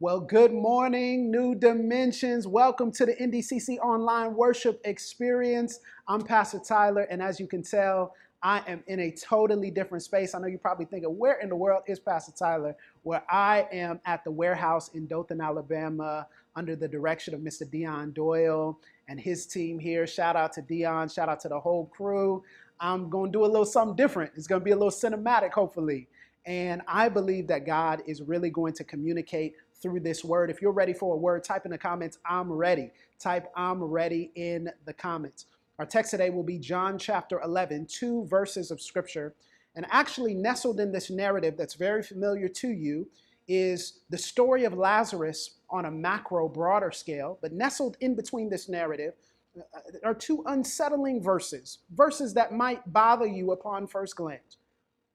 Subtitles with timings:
[0.00, 2.46] Well, good morning, New Dimensions.
[2.46, 5.80] Welcome to the NDCC Online Worship Experience.
[6.06, 10.36] I'm Pastor Tyler, and as you can tell, I am in a totally different space.
[10.36, 12.76] I know you're probably thinking, where in the world is Pastor Tyler?
[13.02, 17.68] Where I am at the warehouse in Dothan, Alabama, under the direction of Mr.
[17.68, 18.78] Dion Doyle
[19.08, 20.06] and his team here.
[20.06, 22.44] Shout out to Dion, shout out to the whole crew.
[22.78, 24.30] I'm going to do a little something different.
[24.36, 26.06] It's going to be a little cinematic, hopefully.
[26.46, 30.50] And I believe that God is really going to communicate through this word.
[30.50, 32.90] If you're ready for a word, type in the comments, I'm ready.
[33.18, 35.46] Type I'm ready in the comments.
[35.78, 39.34] Our text today will be John chapter 11, two verses of scripture.
[39.76, 43.08] And actually, nestled in this narrative that's very familiar to you
[43.46, 47.38] is the story of Lazarus on a macro, broader scale.
[47.40, 49.14] But nestled in between this narrative
[49.56, 54.57] uh, are two unsettling verses, verses that might bother you upon first glance.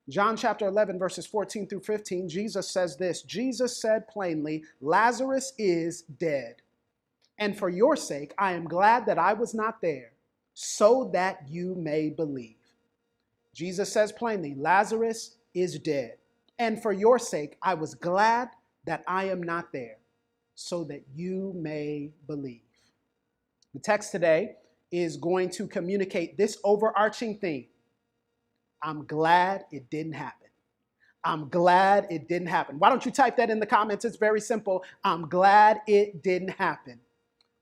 [0.10, 6.02] John chapter 11, verses 14 through 15, Jesus says this Jesus said plainly, Lazarus is
[6.02, 6.56] dead.
[7.40, 10.12] And for your sake, I am glad that I was not there,
[10.54, 12.58] so that you may believe.
[13.54, 16.18] Jesus says plainly, Lazarus is dead.
[16.60, 18.50] And for your sake, I was glad
[18.86, 19.98] that I am not there,
[20.54, 22.62] so that you may believe.
[23.74, 24.56] The text today
[24.92, 27.66] is going to communicate this overarching theme
[28.84, 30.48] I'm glad it didn't happen.
[31.24, 32.78] I'm glad it didn't happen.
[32.80, 34.04] Why don't you type that in the comments?
[34.04, 34.84] It's very simple.
[35.06, 37.00] I'm glad it didn't happen.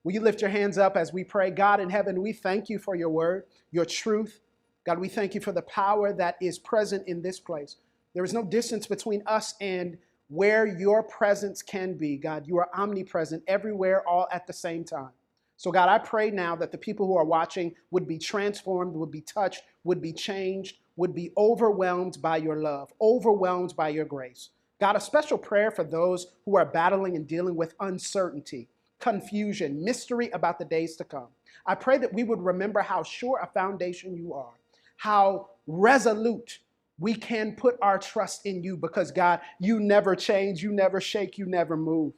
[0.03, 1.51] Will you lift your hands up as we pray?
[1.51, 4.41] God in heaven, we thank you for your word, your truth.
[4.83, 7.75] God, we thank you for the power that is present in this place.
[8.15, 9.97] There is no distance between us and
[10.29, 12.17] where your presence can be.
[12.17, 15.11] God, you are omnipresent everywhere, all at the same time.
[15.57, 19.11] So, God, I pray now that the people who are watching would be transformed, would
[19.11, 24.49] be touched, would be changed, would be overwhelmed by your love, overwhelmed by your grace.
[24.79, 28.67] God, a special prayer for those who are battling and dealing with uncertainty,
[28.99, 31.27] confusion, mystery about the days to come.
[31.65, 34.53] I pray that we would remember how sure a foundation you are,
[34.97, 36.59] how resolute
[36.99, 41.37] we can put our trust in you because, God, you never change, you never shake,
[41.37, 42.13] you never move.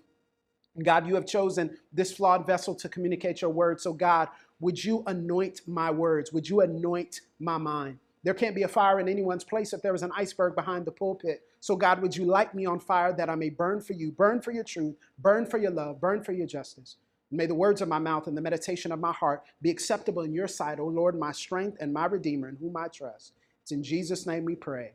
[0.82, 3.80] God, you have chosen this flawed vessel to communicate your word.
[3.80, 4.30] So, God,
[4.60, 6.34] would you anoint my words?
[6.34, 8.00] Would you anoint my mind?
[8.24, 10.92] There can't be a fire in anyone's place if there is an iceberg behind the
[10.92, 11.44] pulpit.
[11.60, 14.42] So, God, would you light me on fire that I may burn for you, burn
[14.42, 16.98] for your truth, burn for your love, burn for your justice?
[17.34, 20.34] may the words of my mouth and the meditation of my heart be acceptable in
[20.34, 23.34] your sight, O Lord, my strength and my redeemer, in whom I trust.
[23.64, 24.92] It's in Jesus' name we pray.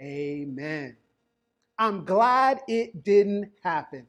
[0.00, 0.96] Amen.
[1.78, 4.06] I'm glad it didn't happen.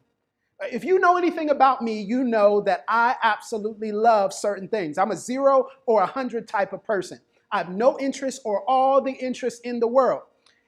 [0.61, 4.97] If you know anything about me, you know that I absolutely love certain things.
[4.97, 7.19] I'm a zero or a hundred type of person.
[7.51, 10.21] I have no interest or all the interest in the world.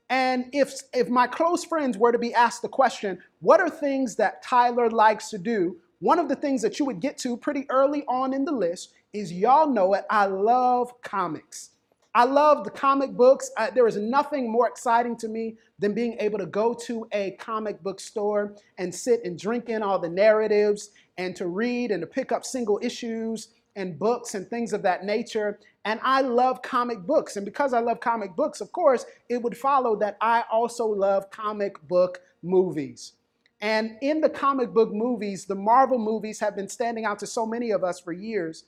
[0.10, 4.16] And if, if my close friends were to be asked the question, what are things
[4.18, 5.78] that Tyler likes to do?
[6.00, 8.94] One of the things that you would get to pretty early on in the list
[9.14, 11.70] is y'all know it, I love comics.
[12.14, 13.52] I love the comic books.
[13.74, 17.82] There is nothing more exciting to me than being able to go to a comic
[17.82, 22.08] book store and sit and drink in all the narratives and to read and to
[22.08, 25.60] pick up single issues and books and things of that nature.
[25.86, 27.38] And I love comic books.
[27.38, 31.32] And because I love comic books, of course, it would follow that I also love
[31.32, 33.14] comic book movies.
[33.62, 37.46] And in the comic book movies, the Marvel movies have been standing out to so
[37.46, 38.66] many of us for years.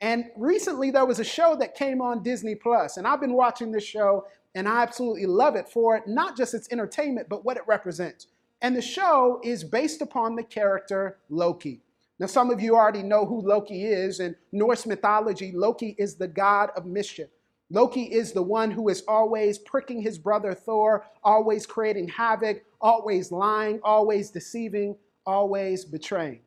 [0.00, 3.72] And recently there was a show that came on Disney Plus, and I've been watching
[3.72, 7.64] this show and I absolutely love it for not just its entertainment, but what it
[7.66, 8.28] represents.
[8.62, 11.80] And the show is based upon the character Loki.
[12.18, 14.20] Now, some of you already know who Loki is.
[14.20, 17.28] In Norse mythology, Loki is the god of mischief.
[17.70, 23.32] Loki is the one who is always pricking his brother Thor, always creating havoc, always
[23.32, 26.40] lying, always deceiving, always betraying.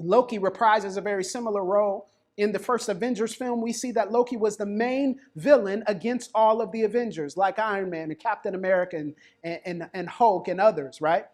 [0.00, 2.10] Loki reprises a very similar role.
[2.38, 6.60] In the first Avengers film, we see that Loki was the main villain against all
[6.60, 11.00] of the Avengers, like Iron Man and Captain America and, and, and Hulk and others,
[11.00, 11.26] right?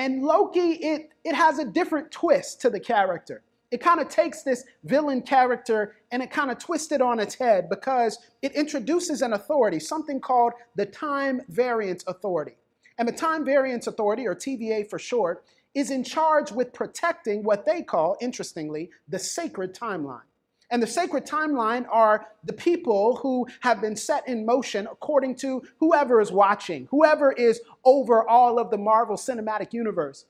[0.00, 3.42] And Loki, it, it has a different twist to the character.
[3.70, 7.34] It kind of takes this villain character and it kind of twists it on its
[7.34, 12.56] head because it introduces an authority, something called the Time Variance Authority.
[12.96, 15.44] And the Time Variance Authority, or TVA for short,
[15.74, 20.29] is in charge with protecting what they call, interestingly, the sacred timeline.
[20.70, 25.62] And the sacred timeline are the people who have been set in motion according to
[25.78, 30.26] whoever is watching, whoever is over all of the Marvel Cinematic Universe.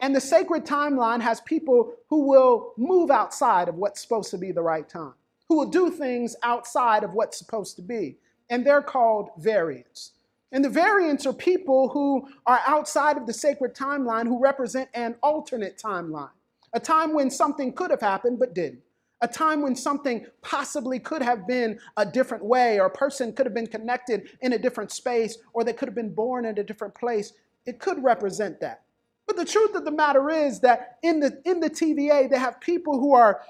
[0.00, 4.50] And the sacred timeline has people who will move outside of what's supposed to be
[4.50, 5.14] the right time,
[5.48, 8.16] who will do things outside of what's supposed to be.
[8.50, 10.12] And they're called variants.
[10.50, 15.16] And the variants are people who are outside of the sacred timeline who represent an
[15.22, 16.30] alternate timeline,
[16.72, 18.83] a time when something could have happened but didn't.
[19.24, 23.46] A time when something possibly could have been a different way, or a person could
[23.46, 26.62] have been connected in a different space, or they could have been born in a
[26.62, 27.32] different place.
[27.64, 28.82] It could represent that.
[29.26, 32.60] But the truth of the matter is that in the, in the TVA, they have
[32.60, 33.40] people who are,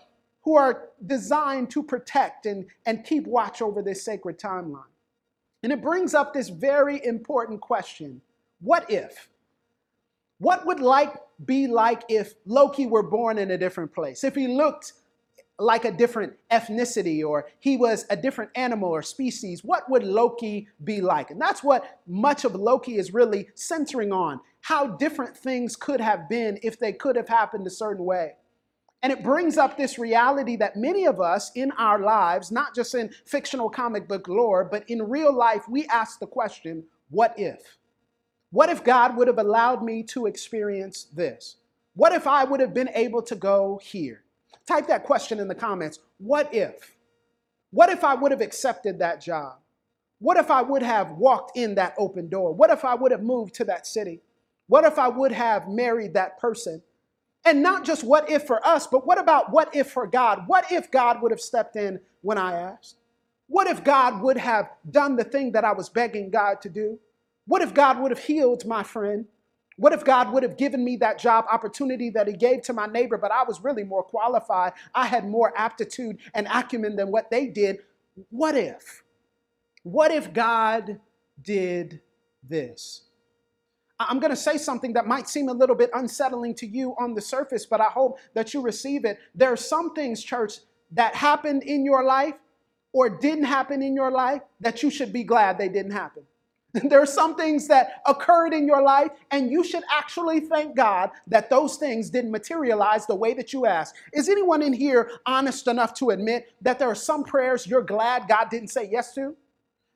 [0.42, 4.84] who are designed to protect and, and keep watch over this sacred timeline.
[5.64, 8.20] And it brings up this very important question
[8.60, 9.28] What if?
[10.38, 14.22] What would like be like if Loki were born in a different place?
[14.22, 14.92] If he looked
[15.58, 20.68] like a different ethnicity or he was a different animal or species, what would Loki
[20.82, 21.30] be like?
[21.30, 26.28] And that's what much of Loki is really centering on how different things could have
[26.28, 28.32] been if they could have happened a certain way.
[29.02, 32.94] And it brings up this reality that many of us in our lives, not just
[32.94, 37.76] in fictional comic book lore, but in real life, we ask the question what if?
[38.50, 41.56] What if God would have allowed me to experience this?
[41.94, 44.23] What if I would have been able to go here?
[44.66, 45.98] Type that question in the comments.
[46.18, 46.96] What if?
[47.70, 49.58] What if I would have accepted that job?
[50.20, 52.52] What if I would have walked in that open door?
[52.52, 54.20] What if I would have moved to that city?
[54.68, 56.82] What if I would have married that person?
[57.44, 60.44] And not just what if for us, but what about what if for God?
[60.46, 62.96] What if God would have stepped in when I asked?
[63.48, 66.98] What if God would have done the thing that I was begging God to do?
[67.46, 69.26] What if God would have healed my friend?
[69.76, 72.86] What if God would have given me that job opportunity that He gave to my
[72.86, 74.72] neighbor, but I was really more qualified?
[74.94, 77.78] I had more aptitude and acumen than what they did.
[78.30, 79.02] What if?
[79.82, 81.00] What if God
[81.42, 82.00] did
[82.48, 83.02] this?
[83.98, 87.14] I'm going to say something that might seem a little bit unsettling to you on
[87.14, 89.18] the surface, but I hope that you receive it.
[89.34, 90.58] There are some things, church,
[90.92, 92.34] that happened in your life
[92.92, 96.24] or didn't happen in your life that you should be glad they didn't happen.
[96.82, 101.10] There are some things that occurred in your life, and you should actually thank God
[101.28, 103.94] that those things didn't materialize the way that you asked.
[104.12, 108.26] Is anyone in here honest enough to admit that there are some prayers you're glad
[108.28, 109.36] God didn't say yes to?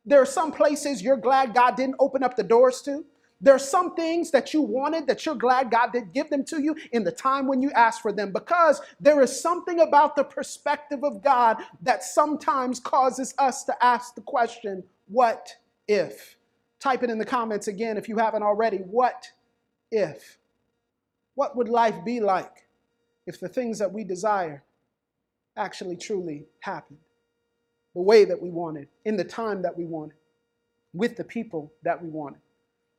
[0.07, 3.05] There are some places you're glad God didn't open up the doors to?
[3.41, 6.61] There are some things that you wanted that you're glad God did give them to
[6.61, 10.25] you in the time when you asked for them because there is something about the
[10.25, 15.55] perspective of God that sometimes causes us to ask the question, what
[15.87, 16.38] if?
[16.81, 18.79] Type it in the comments again if you haven't already.
[18.79, 19.33] What
[19.91, 20.39] if?
[21.35, 22.67] What would life be like
[23.27, 24.63] if the things that we desire
[25.57, 26.99] actually truly happened
[27.95, 30.17] the way that we wanted, in the time that we wanted,
[30.93, 32.41] with the people that we wanted?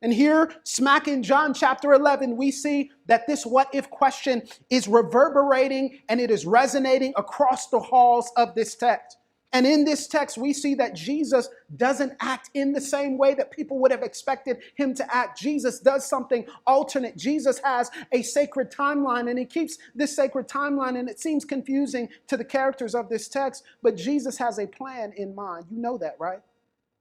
[0.02, 4.88] And here, smack in John chapter 11, we see that this what if question is
[4.88, 9.18] reverberating and it is resonating across the halls of this text.
[9.52, 13.50] And in this text, we see that Jesus doesn't act in the same way that
[13.50, 15.40] people would have expected him to act.
[15.40, 17.16] Jesus does something alternate.
[17.16, 22.08] Jesus has a sacred timeline, and he keeps this sacred timeline, and it seems confusing
[22.28, 25.66] to the characters of this text, but Jesus has a plan in mind.
[25.68, 26.40] You know that, right?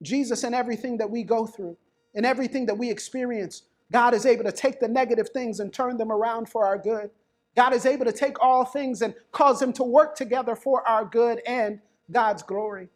[0.02, 1.78] Jesus, and everything that we go through,
[2.16, 5.98] and everything that we experience, God is able to take the negative things and turn
[5.98, 7.12] them around for our good.
[7.56, 11.06] God is able to take all things and cause them to work together for our
[11.06, 11.80] good and
[12.12, 12.90] God's glory.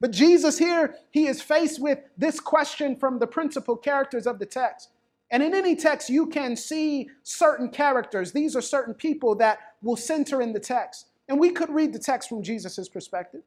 [0.00, 4.46] But Jesus here, he is faced with this question from the principal characters of the
[4.46, 4.90] text.
[5.30, 8.32] And in any text, you can see certain characters.
[8.32, 11.06] These are certain people that will center in the text.
[11.28, 13.42] And we could read the text from Jesus' perspective.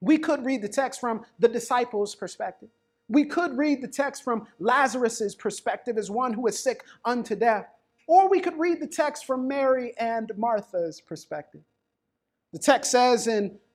[0.00, 2.68] We could read the text from the disciples' perspective.
[3.08, 7.66] We could read the text from Lazarus' perspective as one who is sick unto death.
[8.06, 11.62] Or we could read the text from Mary and Martha's perspective.
[12.52, 13.58] The text says in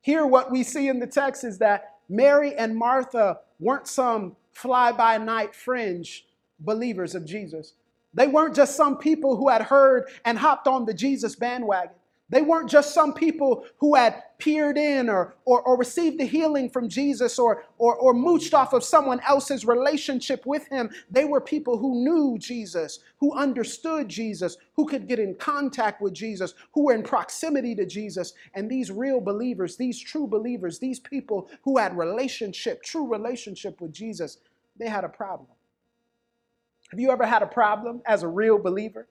[0.00, 4.92] Here, what we see in the text is that Mary and Martha weren't some fly
[4.92, 6.26] by night fringe
[6.58, 7.74] believers of Jesus.
[8.12, 11.94] They weren't just some people who had heard and hopped on the Jesus bandwagon.
[12.30, 16.70] They weren't just some people who had peered in or, or, or received the healing
[16.70, 20.90] from Jesus or, or, or mooched off of someone else's relationship with him.
[21.10, 26.14] They were people who knew Jesus, who understood Jesus, who could get in contact with
[26.14, 28.32] Jesus, who were in proximity to Jesus.
[28.54, 33.92] And these real believers, these true believers, these people who had relationship, true relationship with
[33.92, 34.38] Jesus,
[34.78, 35.48] they had a problem.
[36.90, 39.06] Have you ever had a problem as a real believer?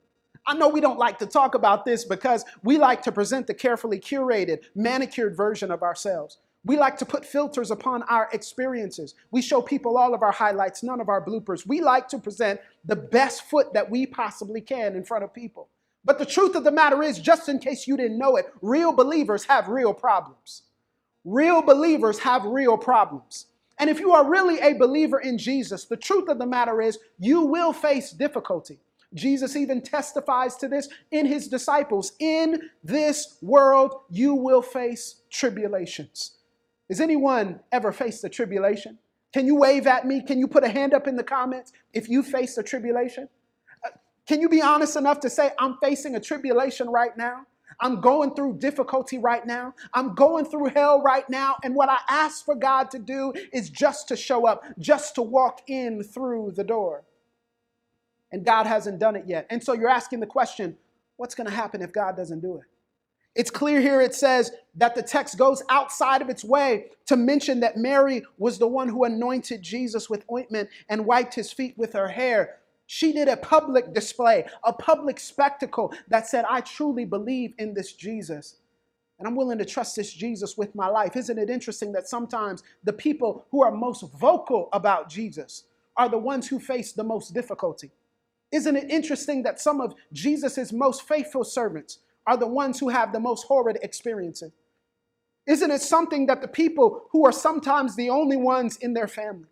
[0.46, 3.54] I know we don't like to talk about this because we like to present the
[3.54, 6.38] carefully curated, manicured version of ourselves.
[6.64, 9.14] We like to put filters upon our experiences.
[9.30, 11.66] We show people all of our highlights, none of our bloopers.
[11.66, 15.68] We like to present the best foot that we possibly can in front of people.
[16.04, 18.92] But the truth of the matter is, just in case you didn't know it, real
[18.92, 20.62] believers have real problems.
[21.24, 23.46] Real believers have real problems.
[23.78, 26.98] And if you are really a believer in Jesus, the truth of the matter is
[27.18, 28.80] you will face difficulty.
[29.14, 32.12] Jesus even testifies to this in his disciples.
[32.18, 36.38] In this world, you will face tribulations.
[36.88, 38.98] Has anyone ever faced a tribulation?
[39.32, 40.22] Can you wave at me?
[40.22, 43.28] Can you put a hand up in the comments if you face a tribulation?
[43.84, 43.90] Uh,
[44.26, 47.46] can you be honest enough to say, I'm facing a tribulation right now?
[47.78, 49.74] I'm going through difficulty right now.
[49.94, 51.56] I'm going through hell right now.
[51.62, 55.22] And what I ask for God to do is just to show up, just to
[55.22, 57.04] walk in through the door.
[58.32, 59.46] And God hasn't done it yet.
[59.50, 60.76] And so you're asking the question
[61.16, 62.64] what's going to happen if God doesn't do it?
[63.34, 67.60] It's clear here it says that the text goes outside of its way to mention
[67.60, 71.92] that Mary was the one who anointed Jesus with ointment and wiped his feet with
[71.92, 72.56] her hair.
[72.86, 77.92] She did a public display, a public spectacle that said, I truly believe in this
[77.92, 78.56] Jesus.
[79.20, 81.14] And I'm willing to trust this Jesus with my life.
[81.14, 85.64] Isn't it interesting that sometimes the people who are most vocal about Jesus
[85.96, 87.92] are the ones who face the most difficulty?
[88.52, 93.12] Isn't it interesting that some of Jesus' most faithful servants are the ones who have
[93.12, 94.52] the most horrid experiences?
[95.46, 99.48] Isn't it something that the people who are sometimes the only ones in their family,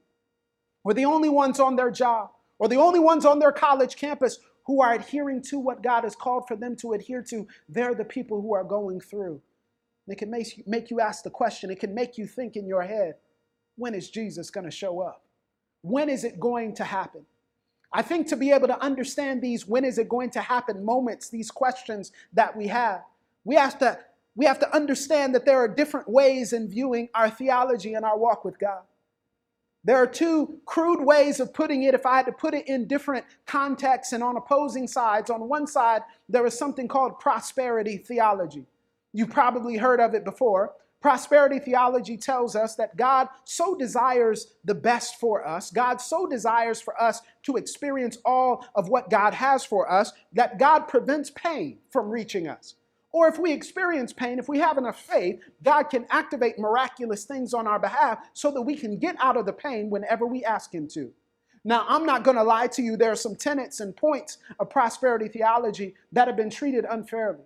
[0.85, 4.39] or the only ones on their job, or the only ones on their college campus
[4.67, 8.05] who are adhering to what God has called for them to adhere to, they're the
[8.05, 9.41] people who are going through.
[10.07, 12.67] And it can make make you ask the question, it can make you think in
[12.67, 13.15] your head,
[13.77, 15.25] when is Jesus going to show up?
[15.83, 17.25] When is it going to happen?
[17.93, 21.31] I think to be able to understand these when is it going to happen moments,
[21.31, 23.03] these questions that we have,
[23.45, 23.99] we have to
[24.37, 28.17] we have to understand that there are different ways in viewing our theology and our
[28.17, 28.83] walk with God.
[29.83, 32.87] There are two crude ways of putting it if I had to put it in
[32.87, 35.29] different contexts and on opposing sides.
[35.29, 38.67] On one side, there is something called prosperity theology.
[39.13, 40.73] You've probably heard of it before.
[41.01, 46.81] Prosperity theology tells us that God so desires the best for us, God so desires
[46.81, 51.79] for us to experience all of what God has for us, that God prevents pain
[51.91, 52.75] from reaching us.
[53.13, 57.55] Or if we experience pain, if we have enough faith, God can activate miraculous things
[57.55, 60.75] on our behalf so that we can get out of the pain whenever we ask
[60.75, 61.13] Him to.
[61.65, 64.71] Now, I'm not going to lie to you, there are some tenets and points of
[64.71, 67.45] prosperity theology that have been treated unfairly.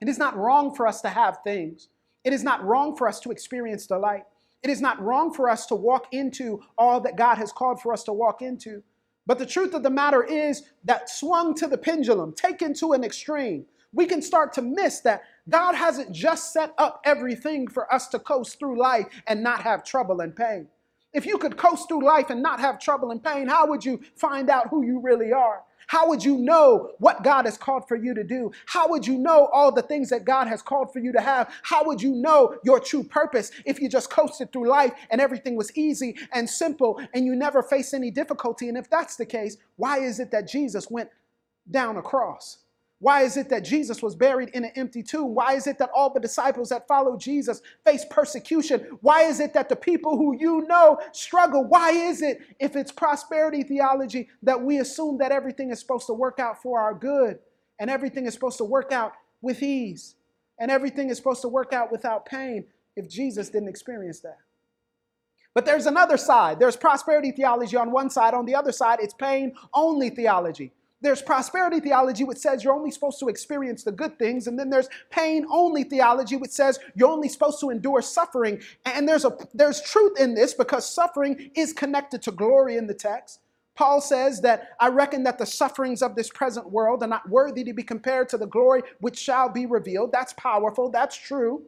[0.00, 1.88] It is not wrong for us to have things,
[2.24, 4.24] it is not wrong for us to experience delight.
[4.62, 7.92] It is not wrong for us to walk into all that God has called for
[7.92, 8.82] us to walk into.
[9.26, 13.04] But the truth of the matter is that swung to the pendulum, taken to an
[13.04, 18.08] extreme, we can start to miss that God hasn't just set up everything for us
[18.08, 20.68] to coast through life and not have trouble and pain.
[21.12, 24.00] If you could coast through life and not have trouble and pain, how would you
[24.16, 25.62] find out who you really are?
[25.92, 28.50] How would you know what God has called for you to do?
[28.64, 31.52] How would you know all the things that God has called for you to have?
[31.62, 35.54] How would you know your true purpose if you just coasted through life and everything
[35.54, 38.70] was easy and simple and you never face any difficulty?
[38.70, 41.10] And if that's the case, why is it that Jesus went
[41.70, 42.61] down a cross?
[43.02, 45.34] Why is it that Jesus was buried in an empty tomb?
[45.34, 48.96] Why is it that all the disciples that followed Jesus faced persecution?
[49.00, 51.64] Why is it that the people who you know struggle?
[51.64, 56.12] Why is it, if it's prosperity theology, that we assume that everything is supposed to
[56.12, 57.40] work out for our good
[57.80, 60.14] and everything is supposed to work out with ease
[60.60, 64.38] and everything is supposed to work out without pain if Jesus didn't experience that?
[65.54, 66.60] But there's another side.
[66.60, 68.32] There's prosperity theology on one side.
[68.32, 70.70] On the other side, it's pain only theology.
[71.02, 74.46] There's prosperity theology, which says you're only supposed to experience the good things.
[74.48, 78.62] And then there's pain only theology, which says you're only supposed to endure suffering.
[78.86, 82.94] And there's, a, there's truth in this because suffering is connected to glory in the
[82.94, 83.40] text.
[83.76, 87.64] Paul says that I reckon that the sufferings of this present world are not worthy
[87.64, 90.12] to be compared to the glory which shall be revealed.
[90.12, 90.90] That's powerful.
[90.90, 91.64] That's true.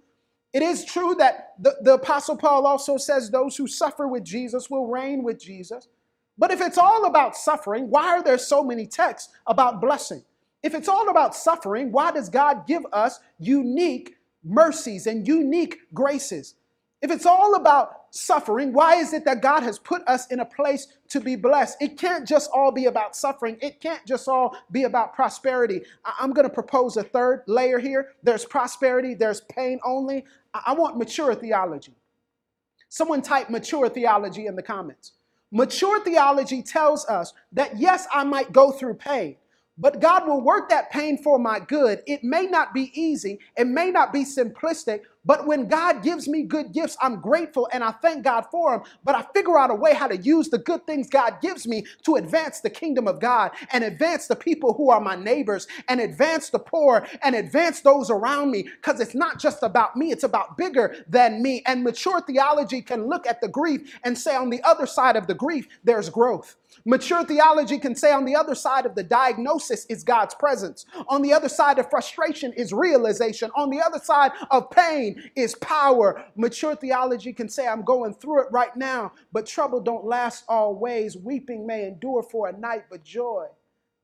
[0.52, 4.70] It is true that the, the Apostle Paul also says those who suffer with Jesus
[4.70, 5.88] will reign with Jesus.
[6.36, 10.22] But if it's all about suffering, why are there so many texts about blessing?
[10.62, 16.54] If it's all about suffering, why does God give us unique mercies and unique graces?
[17.02, 20.44] If it's all about suffering, why is it that God has put us in a
[20.44, 21.76] place to be blessed?
[21.82, 23.58] It can't just all be about suffering.
[23.60, 25.82] It can't just all be about prosperity.
[26.18, 28.12] I'm going to propose a third layer here.
[28.22, 30.24] There's prosperity, there's pain only.
[30.54, 31.92] I want mature theology.
[32.88, 35.12] Someone type mature theology in the comments.
[35.54, 39.36] Mature theology tells us that yes, I might go through pain,
[39.78, 42.02] but God will work that pain for my good.
[42.08, 46.42] It may not be easy, it may not be simplistic, but when God gives me
[46.42, 48.86] good gifts, I'm grateful and I thank God for them.
[49.04, 51.84] But I figure out a way how to use the good things God gives me
[52.04, 56.00] to advance the kingdom of God and advance the people who are my neighbors and
[56.00, 60.24] advance the poor and advance those around me because it's not just about me, it's
[60.24, 61.62] about bigger than me.
[61.66, 65.26] And mature theology can look at the grief and say, on the other side of
[65.26, 66.56] the grief, there's growth.
[66.84, 70.86] Mature theology can say on the other side of the diagnosis is God's presence.
[71.08, 73.50] On the other side of frustration is realization.
[73.56, 76.24] On the other side of pain is power.
[76.36, 81.16] Mature theology can say I'm going through it right now, but trouble don't last always.
[81.16, 83.46] Weeping may endure for a night, but joy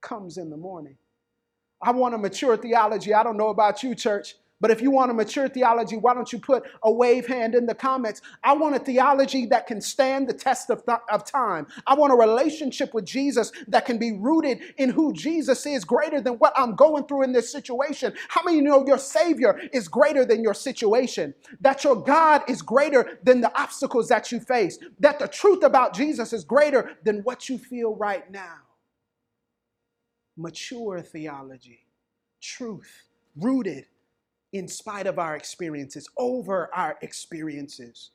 [0.01, 0.97] comes in the morning.
[1.83, 3.15] I want a mature theology.
[3.15, 6.31] I don't know about you, church, but if you want a mature theology, why don't
[6.33, 8.21] you put a wave hand in the comments?
[8.45, 11.67] I want a theology that can stand the test of, th- of time.
[11.87, 16.21] I want a relationship with Jesus that can be rooted in who Jesus is, greater
[16.21, 18.13] than what I'm going through in this situation.
[18.29, 21.35] How many know your Savior is greater than your situation?
[21.63, 24.79] That your God is greater than the obstacles that you face?
[24.99, 28.59] That the truth about Jesus is greater than what you feel right now?
[30.37, 31.87] Mature theology,
[32.41, 33.87] truth rooted
[34.53, 38.11] in spite of our experiences, over our experiences.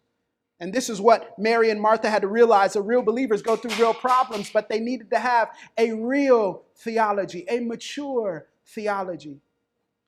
[0.60, 3.76] And this is what Mary and Martha had to realize that real believers go through
[3.76, 9.42] real problems, but they needed to have a real theology, a mature theology.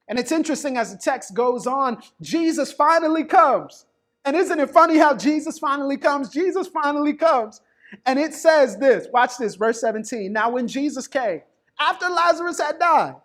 [0.08, 3.86] And it's interesting as the text goes on, Jesus finally comes.
[4.24, 6.30] And isn't it funny how Jesus finally comes?
[6.30, 7.62] Jesus finally comes.
[8.06, 10.32] And it says this watch this, verse 17.
[10.32, 11.42] Now, when Jesus came,
[11.80, 13.16] after Lazarus had died,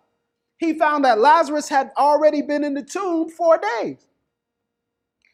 [0.65, 4.07] he found that Lazarus had already been in the tomb four days.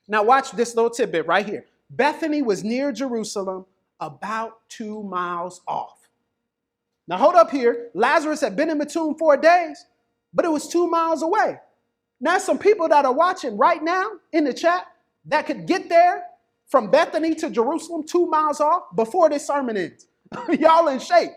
[0.09, 1.67] Now, watch this little tidbit right here.
[1.91, 3.67] Bethany was near Jerusalem,
[4.01, 6.09] about two miles off.
[7.07, 7.89] Now, hold up here.
[7.95, 9.87] Lazarus had been in the tomb four days,
[10.33, 11.59] but it was two miles away.
[12.21, 14.87] Now, some people that are watching right now in the chat
[15.27, 16.25] that could get there
[16.69, 20.07] from Bethany to Jerusalem two miles off before this sermon ends.
[20.59, 21.31] Y'all in shape.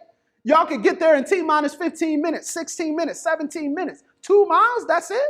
[0.43, 4.04] Y'all could get there in T minus 15 minutes, 16 minutes, 17 minutes.
[4.21, 5.21] Two miles, that's it?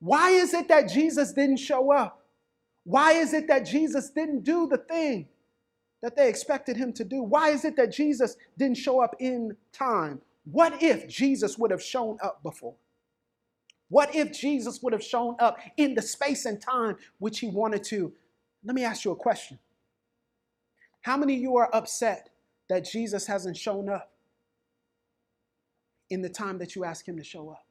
[0.00, 2.24] Why is it that Jesus didn't show up?
[2.84, 5.28] Why is it that Jesus didn't do the thing
[6.02, 7.22] that they expected him to do?
[7.22, 10.20] Why is it that Jesus didn't show up in time?
[10.44, 12.74] What if Jesus would have shown up before?
[13.90, 17.84] What if Jesus would have shown up in the space and time which he wanted
[17.84, 18.12] to?
[18.64, 19.58] Let me ask you a question.
[21.02, 22.30] How many of you are upset
[22.68, 24.12] that Jesus hasn't shown up
[26.10, 27.64] in the time that you ask him to show up?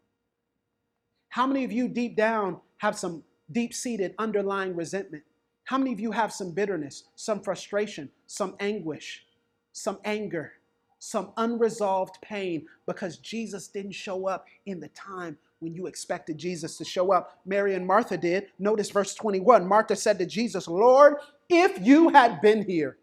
[1.30, 5.24] How many of you deep down have some deep seated underlying resentment?
[5.66, 9.26] How many of you have some bitterness, some frustration, some anguish,
[9.74, 10.54] some anger,
[11.00, 16.78] some unresolved pain because Jesus didn't show up in the time when you expected Jesus
[16.78, 17.40] to show up?
[17.46, 18.48] Mary and Martha did.
[18.60, 19.68] Notice verse 21.
[19.68, 21.16] Martha said to Jesus, Lord,
[21.50, 22.98] if you had been here,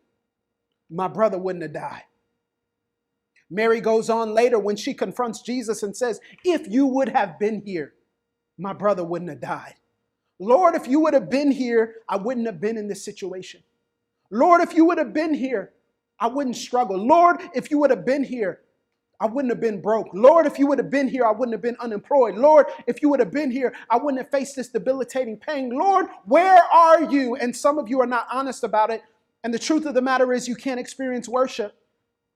[0.90, 2.02] my brother wouldn't have died.
[3.50, 7.62] Mary goes on later when she confronts Jesus and says, If you would have been
[7.64, 7.94] here,
[8.58, 9.74] my brother wouldn't have died.
[10.38, 13.62] Lord, if you would have been here, I wouldn't have been in this situation.
[14.30, 15.72] Lord, if you would have been here,
[16.18, 16.96] I wouldn't struggle.
[16.96, 18.60] Lord, if you would have been here,
[19.20, 20.08] I wouldn't have been broke.
[20.12, 22.34] Lord, if you would have been here, I wouldn't have been unemployed.
[22.34, 25.70] Lord, if you would have been here, I wouldn't have faced this debilitating pain.
[25.70, 27.36] Lord, where are you?
[27.36, 29.02] And some of you are not honest about it
[29.44, 31.76] and the truth of the matter is, you can't experience worship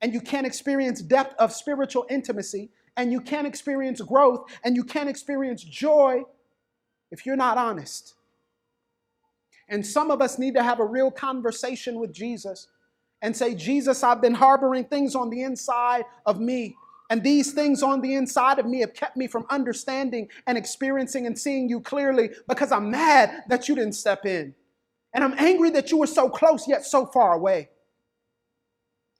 [0.03, 4.85] and you can't experience depth of spiritual intimacy and you can't experience growth and you
[4.85, 6.23] can't experience joy
[7.11, 8.15] if you're not honest.
[9.71, 12.69] And some of us need to have a real conversation with Jesus
[13.23, 16.77] and say, Jesus, I've been harboring things on the inside of me.
[17.11, 21.27] And these things on the inside of me have kept me from understanding and experiencing
[21.27, 24.55] and seeing you clearly because I'm mad that you didn't step in.
[25.15, 27.71] And I'm angry that you were so close yet so far away.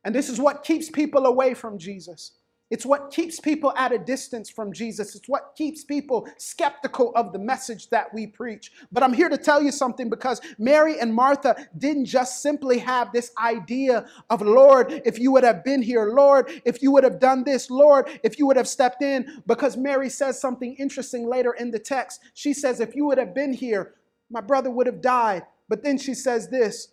[0.05, 2.33] And this is what keeps people away from Jesus.
[2.71, 5.15] It's what keeps people at a distance from Jesus.
[5.15, 8.73] It's what keeps people skeptical of the message that we preach.
[8.93, 13.11] But I'm here to tell you something because Mary and Martha didn't just simply have
[13.11, 17.19] this idea of, Lord, if you would have been here, Lord, if you would have
[17.19, 19.43] done this, Lord, if you would have stepped in.
[19.47, 22.21] Because Mary says something interesting later in the text.
[22.35, 23.95] She says, If you would have been here,
[24.31, 25.45] my brother would have died.
[25.69, 26.89] But then she says this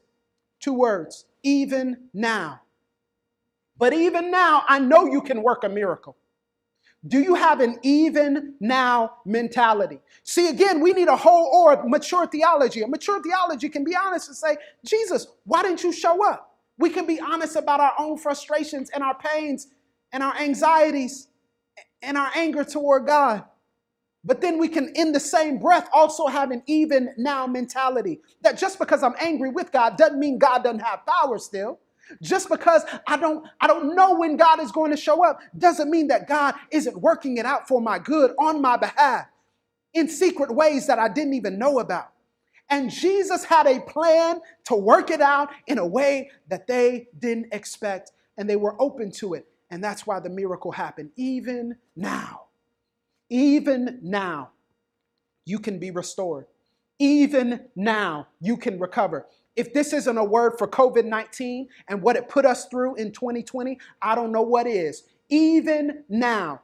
[0.59, 2.61] two words even now.
[3.77, 6.15] But even now, I know you can work a miracle.
[7.07, 9.99] Do you have an even now mentality?
[10.23, 12.81] See, again, we need a whole or mature theology.
[12.81, 16.57] A mature theology can be honest and say, Jesus, why didn't you show up?
[16.79, 19.67] We can be honest about our own frustrations and our pains
[20.11, 21.27] and our anxieties
[22.01, 23.43] and our anger toward God.
[24.25, 28.57] But then we can, in the same breath, also have an even now mentality that
[28.57, 31.79] just because I'm angry with God doesn't mean God doesn't have power still.
[32.21, 35.89] Just because I don't, I don't know when God is going to show up doesn't
[35.89, 39.27] mean that God isn't working it out for my good on my behalf
[39.93, 42.09] in secret ways that I didn't even know about.
[42.69, 47.47] And Jesus had a plan to work it out in a way that they didn't
[47.53, 49.47] expect, and they were open to it.
[49.69, 51.11] And that's why the miracle happened.
[51.15, 52.44] Even now,
[53.29, 54.51] even now,
[55.45, 56.45] you can be restored.
[56.99, 59.27] Even now, you can recover.
[59.55, 63.11] If this isn't a word for COVID 19 and what it put us through in
[63.11, 65.03] 2020, I don't know what is.
[65.29, 66.61] Even now,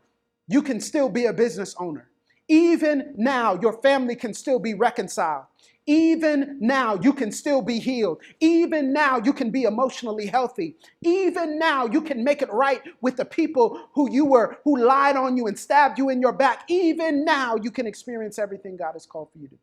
[0.48, 2.10] you can still be a business owner.
[2.48, 5.46] Even now, your family can still be reconciled.
[5.88, 8.22] Even now, you can still be healed.
[8.40, 10.76] Even now, you can be emotionally healthy.
[11.02, 15.16] Even now, you can make it right with the people who you were, who lied
[15.16, 16.64] on you and stabbed you in your back.
[16.70, 19.62] Even now, you can experience everything God has called for you to do.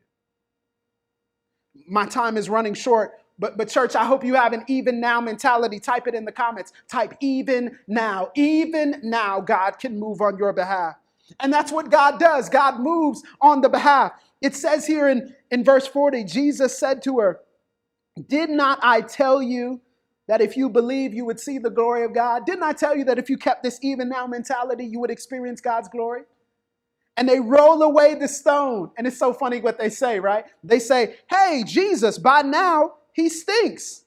[1.87, 5.21] My time is running short, but, but church, I hope you have an even now
[5.21, 5.79] mentality.
[5.79, 6.73] Type it in the comments.
[6.89, 8.31] Type even now.
[8.35, 10.97] Even now, God can move on your behalf.
[11.41, 12.49] And that's what God does.
[12.49, 14.13] God moves on the behalf.
[14.41, 17.41] It says here in, in verse 40 Jesus said to her,
[18.29, 19.81] Did not I tell you
[20.29, 22.47] that if you believe, you would see the glory of God?
[22.47, 25.61] Didn't I tell you that if you kept this even now mentality, you would experience
[25.61, 26.23] God's glory?
[27.17, 28.91] And they roll away the stone.
[28.97, 30.45] And it's so funny what they say, right?
[30.63, 34.05] They say, Hey, Jesus, by now he stinks.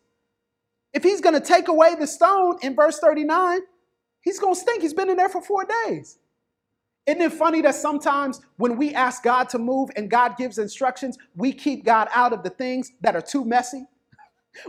[0.94, 3.62] If he's going to take away the stone in verse 39,
[4.22, 4.82] he's going to stink.
[4.82, 6.18] He's been in there for four days.
[7.12, 11.18] Isn't it funny that sometimes when we ask God to move and God gives instructions,
[11.36, 13.86] we keep God out of the things that are too messy?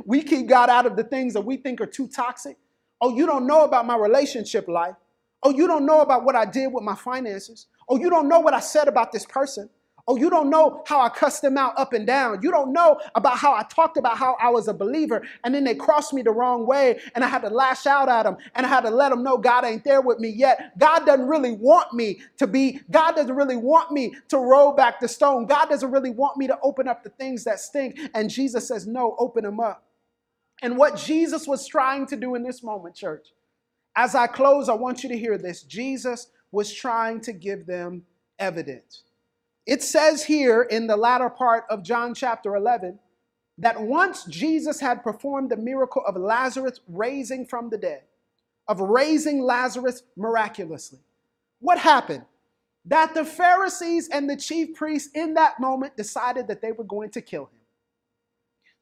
[0.07, 2.57] We keep God out of the things that we think are too toxic.
[3.01, 4.95] Oh, you don't know about my relationship life.
[5.43, 7.67] Oh, you don't know about what I did with my finances.
[7.89, 9.69] Oh, you don't know what I said about this person.
[10.09, 12.41] Oh, you don't know how I cussed them out up and down.
[12.43, 15.65] You don't know about how I talked about how I was a believer and then
[15.65, 18.67] they crossed me the wrong way and I had to lash out at them and
[18.67, 20.77] I had to let them know God ain't there with me yet.
[20.79, 25.01] God doesn't really want me to be, God doesn't really want me to roll back
[25.01, 25.47] the stone.
[25.47, 27.99] God doesn't really want me to open up the things that stink.
[28.15, 29.85] And Jesus says, No, open them up.
[30.63, 33.29] And what Jesus was trying to do in this moment, church,
[33.97, 35.63] as I close, I want you to hear this.
[35.63, 38.03] Jesus was trying to give them
[38.39, 39.03] evidence.
[39.67, 42.99] It says here in the latter part of John chapter 11
[43.59, 48.03] that once Jesus had performed the miracle of Lazarus raising from the dead,
[48.67, 50.99] of raising Lazarus miraculously,
[51.61, 52.25] what happened?
[52.87, 57.11] That the Pharisees and the chief priests in that moment decided that they were going
[57.11, 57.61] to kill him.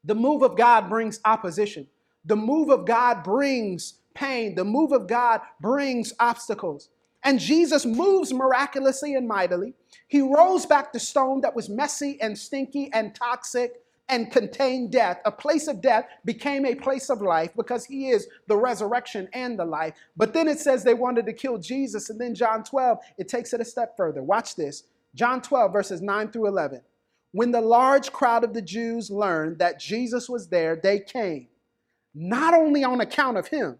[0.05, 1.87] The move of God brings opposition.
[2.25, 4.55] The move of God brings pain.
[4.55, 6.89] The move of God brings obstacles.
[7.23, 9.75] And Jesus moves miraculously and mightily.
[10.09, 15.21] He rolls back the stone that was messy and stinky and toxic and contained death.
[15.25, 19.59] A place of death became a place of life because he is the resurrection and
[19.59, 19.95] the life.
[20.17, 22.11] But then it says they wanted to kill Jesus.
[22.11, 24.23] And then John 12, it takes it a step further.
[24.23, 26.81] Watch this John 12, verses 9 through 11.
[27.33, 31.47] When the large crowd of the Jews learned that Jesus was there, they came,
[32.15, 33.79] not only on account of him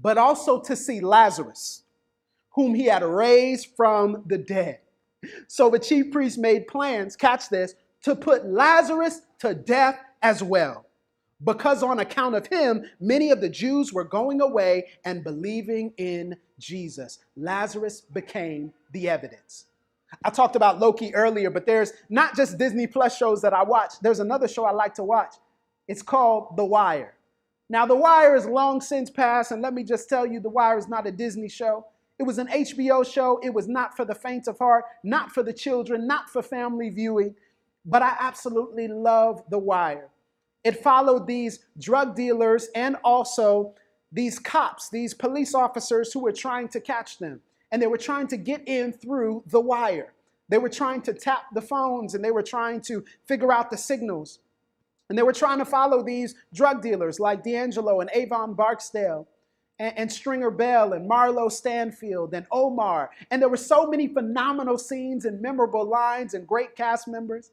[0.00, 1.82] but also to see Lazarus,
[2.50, 4.80] whom he had raised from the dead.
[5.48, 10.86] So the chief priest made plans, catch this, to put Lazarus to death as well.
[11.42, 16.36] Because on account of him, many of the Jews were going away and believing in
[16.58, 17.18] Jesus.
[17.36, 19.66] Lazarus became the evidence.
[20.24, 23.94] I talked about Loki earlier, but there's not just Disney Plus shows that I watch.
[24.02, 25.34] There's another show I like to watch.
[25.88, 27.14] It's called The Wire.
[27.70, 30.76] Now, The Wire is long since past, and let me just tell you, The Wire
[30.76, 31.86] is not a Disney show.
[32.18, 33.38] It was an HBO show.
[33.44, 36.90] It was not for the faint of heart, not for the children, not for family
[36.90, 37.36] viewing,
[37.86, 40.08] but I absolutely love The Wire.
[40.64, 43.72] It followed these drug dealers and also
[44.10, 47.40] these cops, these police officers who were trying to catch them.
[47.70, 50.12] And they were trying to get in through the wire.
[50.48, 53.78] They were trying to tap the phones and they were trying to figure out the
[53.78, 54.40] signals.
[55.10, 59.26] And they were trying to follow these drug dealers like D'Angelo and Avon Barksdale
[59.80, 63.10] and, and, Stringer Bell and Marlo Stanfield and Omar.
[63.30, 67.50] And there were so many phenomenal scenes and memorable lines and great cast members.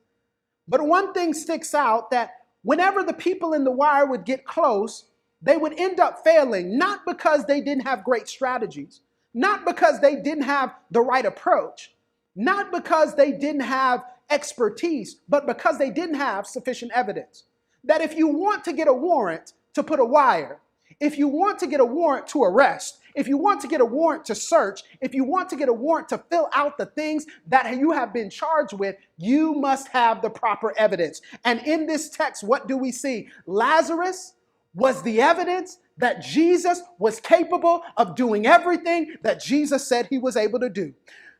[0.67, 5.05] But one thing sticks out that whenever the people in the wire would get close,
[5.41, 9.01] they would end up failing, not because they didn't have great strategies,
[9.33, 11.95] not because they didn't have the right approach,
[12.35, 17.43] not because they didn't have expertise, but because they didn't have sufficient evidence.
[17.83, 20.59] That if you want to get a warrant to put a wire,
[20.99, 23.85] if you want to get a warrant to arrest, if you want to get a
[23.85, 27.25] warrant to search, if you want to get a warrant to fill out the things
[27.47, 31.21] that you have been charged with, you must have the proper evidence.
[31.43, 33.29] And in this text, what do we see?
[33.45, 34.33] Lazarus
[34.75, 40.37] was the evidence that Jesus was capable of doing everything that Jesus said he was
[40.37, 40.93] able to do.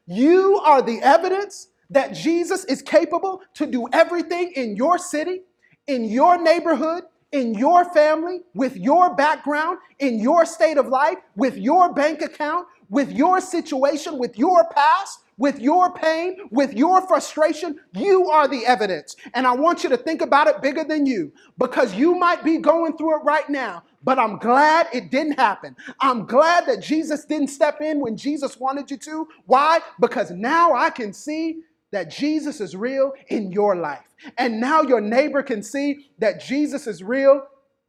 [0.08, 5.41] You are the evidence that Jesus is capable to do everything in your city,
[5.88, 11.58] in your neighborhood, in your family, with your background, in your state of life, with
[11.58, 17.80] your bank account, with your situation, with your past, with your pain, with your frustration,
[17.93, 19.15] you are the evidence.
[19.34, 22.58] And I want you to think about it bigger than you because you might be
[22.58, 25.76] going through it right now, but I'm glad it didn't happen.
[26.02, 29.28] I'm glad that Jesus didn't step in when Jesus wanted you to.
[29.45, 29.80] Why?
[30.00, 34.06] Because now I can see that Jesus is real in your life.
[34.38, 37.43] And now your neighbor can see that Jesus is real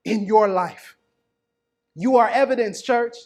[0.05, 0.97] in your life.
[1.95, 3.17] You are evidence, church.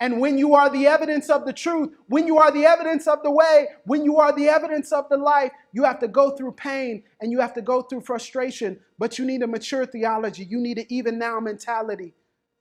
[0.00, 3.22] And when you are the evidence of the truth, when you are the evidence of
[3.22, 6.52] the way, when you are the evidence of the life, you have to go through
[6.52, 10.44] pain and you have to go through frustration, but you need a mature theology.
[10.44, 12.14] You need an even now mentality.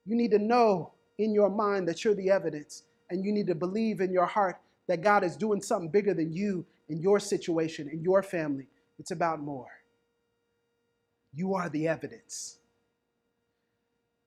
[0.06, 3.56] You need to know in your mind that you're the evidence, and you need to
[3.56, 7.90] believe in your heart that God is doing something bigger than you in your situation,
[7.90, 8.68] in your family.
[9.00, 9.72] It's about more.
[11.34, 12.58] You are the evidence.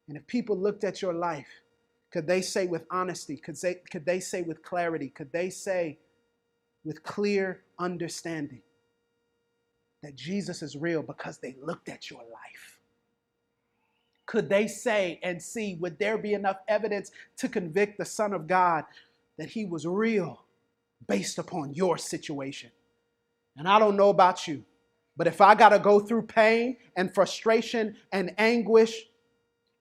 [0.08, 1.46] And if people looked at your life,
[2.10, 3.36] could they say with honesty?
[3.36, 5.10] Could they, could they say with clarity?
[5.10, 5.98] Could they say
[6.84, 8.62] with clear understanding
[10.02, 12.80] that Jesus is real because they looked at your life?
[14.24, 18.46] Could they say and see, would there be enough evidence to convict the Son of
[18.46, 18.84] God
[19.36, 20.43] that he was real
[21.06, 22.70] based upon your situation?
[23.56, 24.64] And I don't know about you,
[25.16, 29.04] but if I got to go through pain and frustration and anguish,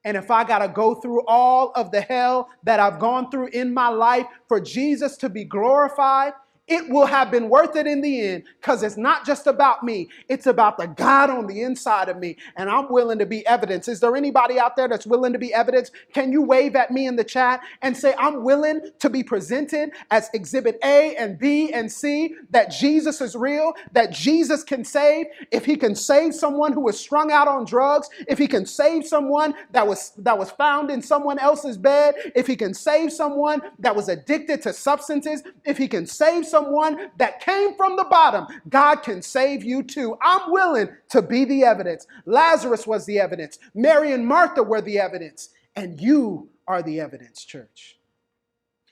[0.04, 3.48] and if I got to go through all of the hell that I've gone through
[3.48, 6.34] in my life for Jesus to be glorified,
[6.66, 10.08] it will have been worth it in the end because it's not just about me.
[10.28, 12.36] It's about the God on the inside of me.
[12.56, 13.88] And I'm willing to be evidence.
[13.88, 15.90] Is there anybody out there that's willing to be evidence?
[16.14, 19.90] Can you wave at me in the chat and say, I'm willing to be presented
[20.10, 25.26] as exhibit A and B and C that Jesus is real, that Jesus can save.
[25.50, 29.06] If he can save someone who was strung out on drugs, if he can save
[29.06, 33.60] someone that was that was found in someone else's bed, if he can save someone
[33.78, 38.46] that was addicted to substances, if he can save someone that came from the bottom,
[38.68, 40.16] God can save you too.
[40.22, 42.06] I'm willing to be the evidence.
[42.26, 47.44] Lazarus was the evidence, Mary and Martha were the evidence, and you are the evidence,
[47.44, 47.98] church.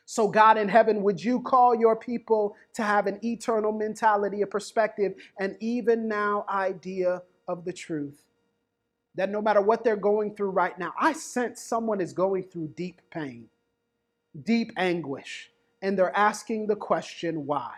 [0.06, 4.46] So, God in heaven, would you call your people to have an eternal mentality, a
[4.46, 8.24] perspective, and even now idea of the truth?
[9.14, 12.72] That no matter what they're going through right now, I sense someone is going through
[12.76, 13.46] deep pain,
[14.42, 15.51] deep anguish
[15.82, 17.72] and they're asking the question, why?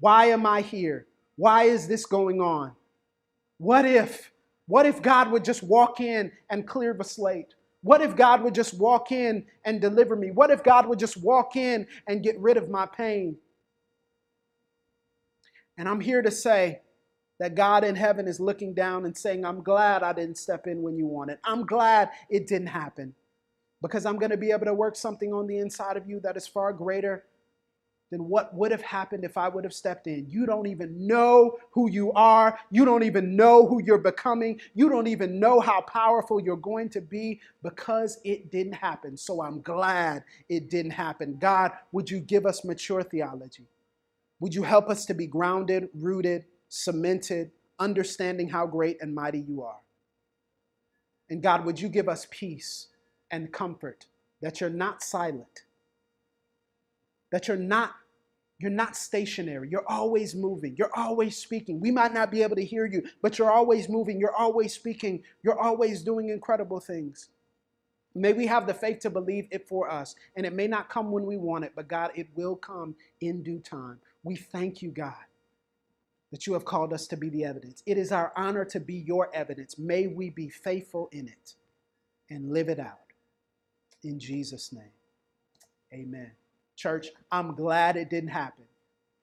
[0.00, 1.06] Why am I here?
[1.36, 2.72] Why is this going on?
[3.58, 4.30] What if?
[4.66, 7.54] What if God would just walk in and clear the slate?
[7.82, 10.30] What if God would just walk in and deliver me?
[10.30, 13.36] What if God would just walk in and get rid of my pain?
[15.76, 16.80] And I'm here to say
[17.40, 20.82] that God in heaven is looking down and saying, I'm glad I didn't step in
[20.82, 21.38] when you wanted.
[21.44, 23.14] I'm glad it didn't happen
[23.84, 26.38] because I'm going to be able to work something on the inside of you that
[26.38, 27.24] is far greater
[28.10, 30.24] than what would have happened if I would have stepped in.
[30.26, 32.58] You don't even know who you are.
[32.70, 34.58] You don't even know who you're becoming.
[34.72, 39.18] You don't even know how powerful you're going to be because it didn't happen.
[39.18, 41.36] So I'm glad it didn't happen.
[41.38, 43.66] God, would you give us mature theology?
[44.40, 49.62] Would you help us to be grounded, rooted, cemented, understanding how great and mighty you
[49.62, 49.80] are?
[51.28, 52.86] And God, would you give us peace?
[53.34, 54.06] And comfort
[54.40, 55.64] that you're not silent,
[57.32, 57.90] that you're not
[58.60, 59.68] you're not stationary.
[59.68, 60.76] You're always moving.
[60.78, 61.80] You're always speaking.
[61.80, 64.20] We might not be able to hear you, but you're always moving.
[64.20, 65.24] You're always speaking.
[65.42, 67.30] You're always doing incredible things.
[68.14, 70.14] May we have the faith to believe it for us.
[70.36, 73.42] And it may not come when we want it, but God, it will come in
[73.42, 73.98] due time.
[74.22, 75.26] We thank you, God,
[76.30, 77.82] that you have called us to be the evidence.
[77.86, 79.76] It is our honor to be your evidence.
[79.78, 81.54] May we be faithful in it
[82.30, 83.03] and live it out
[84.04, 84.92] in Jesus' name.
[85.92, 86.32] Amen.
[86.76, 88.64] Church, I'm glad it didn't happen.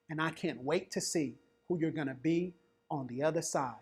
[0.10, 1.36] And I can't wait to see
[1.68, 2.54] who you're going to be
[2.90, 3.74] on the other side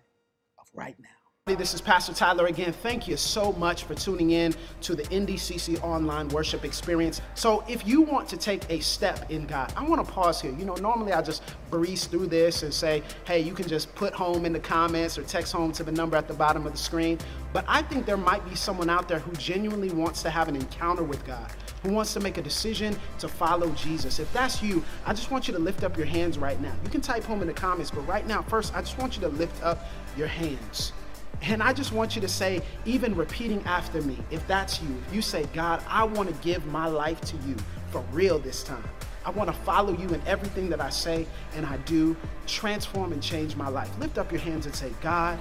[0.59, 1.18] of right now.
[1.55, 2.71] This is Pastor Tyler again.
[2.71, 7.21] Thank you so much for tuning in to the NDCC online worship experience.
[7.33, 10.51] So, if you want to take a step in God, I want to pause here.
[10.51, 14.13] You know, normally I just breeze through this and say, hey, you can just put
[14.13, 16.77] home in the comments or text home to the number at the bottom of the
[16.77, 17.17] screen.
[17.51, 20.55] But I think there might be someone out there who genuinely wants to have an
[20.55, 24.19] encounter with God, who wants to make a decision to follow Jesus.
[24.19, 26.73] If that's you, I just want you to lift up your hands right now.
[26.83, 29.21] You can type home in the comments, but right now, first, I just want you
[29.23, 30.93] to lift up your hands.
[31.41, 35.13] And I just want you to say, even repeating after me, if that's you, if
[35.15, 37.55] you say, God, I want to give my life to you
[37.91, 38.83] for real this time.
[39.25, 42.15] I want to follow you in everything that I say and I do,
[42.47, 43.89] transform and change my life.
[43.99, 45.39] Lift up your hands and say, God,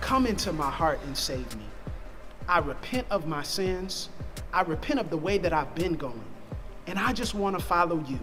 [0.00, 1.64] come into my heart and save me.
[2.48, 4.08] I repent of my sins.
[4.52, 6.24] I repent of the way that I've been going.
[6.86, 8.18] And I just want to follow you.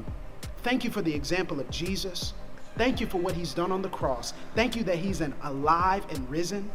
[0.63, 2.33] Thank you for the example of Jesus.
[2.77, 4.33] Thank you for what he's done on the cross.
[4.53, 6.69] Thank you that he's an alive and risen.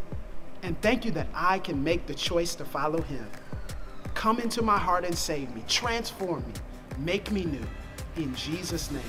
[0.63, 3.27] And thank you that I can make the choice to follow him.
[4.15, 5.65] Come into my heart and save me.
[5.67, 6.55] Transform me.
[6.99, 7.67] Make me new.
[8.17, 9.03] In Jesus' name,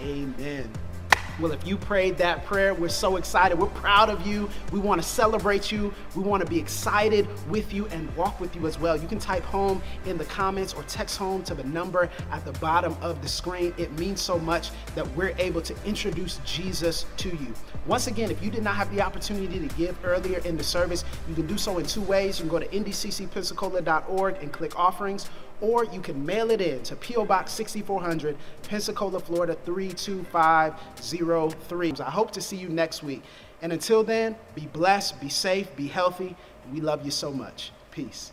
[0.00, 0.70] amen.
[1.40, 3.56] Well, if you prayed that prayer, we're so excited.
[3.56, 4.50] We're proud of you.
[4.72, 5.94] We want to celebrate you.
[6.16, 8.96] We want to be excited with you and walk with you as well.
[8.96, 12.52] You can type home in the comments or text home to the number at the
[12.54, 13.72] bottom of the screen.
[13.78, 17.54] It means so much that we're able to introduce Jesus to you.
[17.86, 21.04] Once again, if you did not have the opportunity to give earlier in the service,
[21.28, 22.40] you can do so in two ways.
[22.40, 26.96] You can go to ndccpensacola.org and click offerings or you can mail it in to
[26.96, 27.24] P.O.
[27.24, 31.94] Box 6400, Pensacola, Florida 32503.
[32.00, 33.22] I hope to see you next week.
[33.62, 36.36] And until then, be blessed, be safe, be healthy.
[36.72, 37.72] We love you so much.
[37.90, 38.32] Peace.